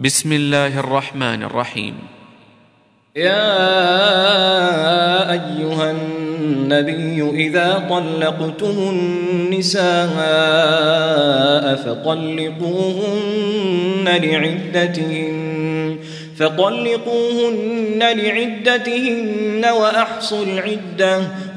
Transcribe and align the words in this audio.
بسم 0.00 0.32
الله 0.32 0.78
الرحمن 0.80 1.42
الرحيم. 1.42 1.94
يا 3.16 3.50
أيها 5.30 5.90
النبي 5.90 7.30
إذا 7.46 7.86
طلقتم 7.90 8.76
النساء 8.94 9.82
فطلقوهن 11.82 12.98
لعدتهن 14.06 15.98
فطلقوهن 16.38 17.98
لعدتهن 17.98 19.64
وأحصوا 19.64 20.44
العدة 20.44 21.20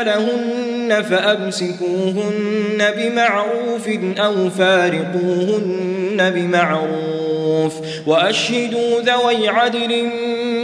أجلهن 0.00 1.02
فأمسكوهن 1.02 2.90
بمعروف 2.96 3.88
أو 4.18 4.50
فارقوهن 4.50 6.30
بمعروف 6.34 7.74
وأشهدوا 8.06 9.00
ذوي 9.00 9.48
عدل 9.48 10.08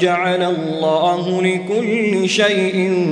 جعل 0.00 0.42
الله 0.42 1.42
لكل 1.42 2.28
شيء 2.28 3.06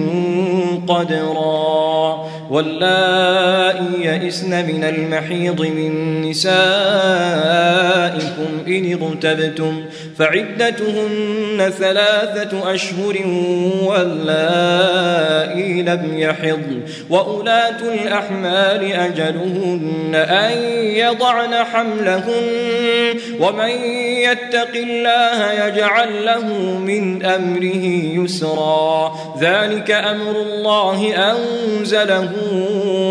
قدرا. 0.89 2.29
واللائي 2.51 4.05
يئسن 4.05 4.67
من 4.67 4.85
المحيض 4.85 5.61
من 5.61 6.23
نسائكم 6.23 6.49
إن 8.67 8.93
اغتبتم 8.93 9.85
فعدتهن 10.19 11.73
ثلاثة 11.79 12.75
أشهر 12.75 13.17
واللائي 13.83 15.48
لم 15.63 16.19
يحض. 16.19 16.81
وأولاة 17.11 17.83
الأحمال 17.83 18.93
أجلهن 18.93 20.15
أن 20.15 20.59
يضعن 20.83 21.55
حملهن. 21.55 22.59
ومن 23.41 23.71
يتق 24.23 24.75
الله 24.75 25.53
يجعل 25.53 26.27
له 26.27 26.47
من 26.79 27.25
أمره 27.25 27.85
يسرا. 28.25 29.15
ذلك 29.41 29.91
أمر 29.91 30.43
الله 30.43 31.33
أنزله 31.33 32.31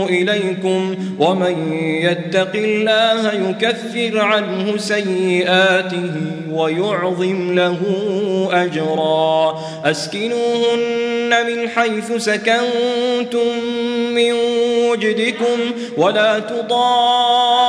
إليكم. 0.09 0.95
ومن 1.19 1.73
يتق 2.01 2.51
الله 2.55 3.33
يكفر 3.33 4.19
عنه 4.19 4.77
سيئاته 4.77 6.11
ويعظم 6.51 7.55
له 7.55 7.79
أجرا. 8.51 9.59
أسكنوهن 9.85 11.29
من 11.29 11.69
حيث 11.69 12.17
سكنتم 12.37 13.63
من 14.13 14.33
وجدكم 14.89 15.71
ولا 15.97 16.39
تضاروهن 16.39 17.66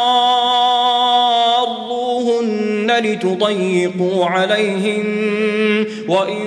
لتضيقوا 3.00 4.26
عليهن 4.26 5.86
وإن 6.08 6.38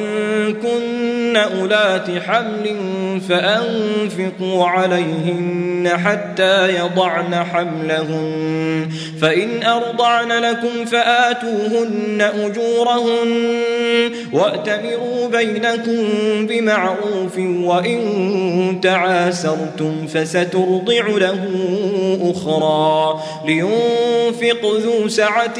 كن 0.54 1.38
أولات 1.38 2.08
حمل 2.28 2.76
فأنفقوا 3.30 4.66
عليهن 4.66 5.90
حتى 6.06 6.76
يضعن 6.76 7.36
حملهن 7.36 8.90
فإن 9.22 9.64
أرضعن 9.64 10.32
لكم 10.32 10.86
فآتوهن 10.86 12.22
أجورهن 12.22 13.32
وأتمروا 14.34 15.28
بينكم 15.28 16.08
بمعروف 16.48 17.38
وإن 17.38 18.80
تعاسرتم 18.84 20.08
فسترضع 20.08 21.08
له 21.08 21.48
أخرى 22.36 23.22
لينفق 23.46 24.66
ذو 24.66 25.08
سعة 25.08 25.60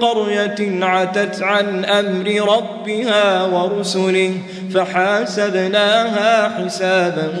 قرية 0.00 0.84
عتت 0.84 1.42
عن 1.42 1.84
أمر 1.84 2.56
ربها 2.56 3.44
ورسله 3.44 4.32
فحاسبناها 4.74 6.48
حسابا 6.58 7.32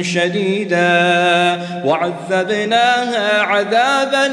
شديدا 0.00 1.60
وعذبناها 1.84 3.42
عذابا 3.42 4.28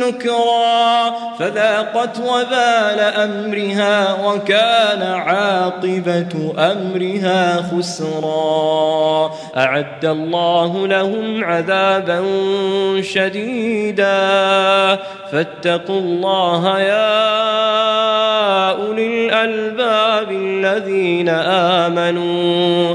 نكرا 0.00 1.10
فذاقت 1.38 2.18
وبال 2.18 3.00
أمرها 3.00 4.26
وكان 4.26 5.02
عاقبة 5.02 6.54
أمرها 6.58 7.56
خسرا 7.62 9.30
أعد 9.56 10.04
الله 10.04 10.86
لهم 10.86 11.44
عذابا 11.44 12.22
شديدا 13.00 14.18
فاتقوا 15.32 16.00
الله 16.00 16.80
يا 16.80 16.97
أولي 18.70 19.06
الألباب 19.26 20.30
الذين 20.32 21.28
آمنوا 21.78 22.94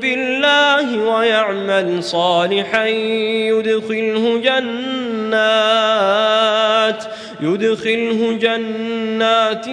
بالله 0.00 0.98
ويعمل 0.98 2.04
صالحا 2.04 2.86
يدخله 2.86 4.38
جنات 4.38 5.82
يدخله 7.40 8.32
جنات 8.32 9.66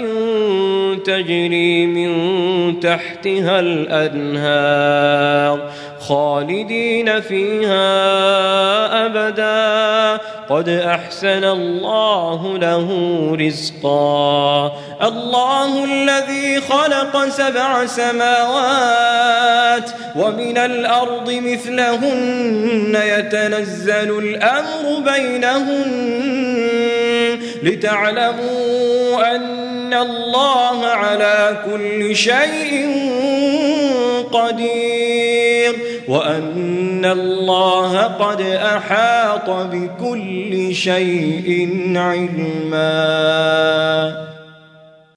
تجري 1.05 1.85
من 1.85 2.79
تحتها 2.79 3.59
الأنهار. 3.59 5.19
خالدين 5.99 7.21
فيها 7.21 7.85
أبدا. 9.05 10.23
قد 10.49 10.69
أحسن 10.69 11.43
الله 11.43 12.57
له 12.57 12.87
رزقا. 13.39 14.71
الله 15.03 15.83
الذي 15.83 16.61
خلق 16.61 17.29
سبع 17.29 17.85
سماوات 17.85 19.89
ومن 20.15 20.57
الأرض 20.57 21.31
مثلهن 21.31 22.99
يتنزل 23.05 24.19
الأمر 24.19 25.13
بينهن. 25.13 26.59
لتعلموا 27.63 29.35
أن 29.35 29.93
الله 29.93 30.85
على 30.85 31.57
كل 31.71 32.15
شيء 32.15 32.87
قدير. 34.33 35.38
وأن 36.09 37.05
الله 37.05 38.03
قد 38.03 38.41
أحاط 38.41 39.49
بكل 39.49 40.75
شيء 40.75 41.69
علما. 41.95 42.89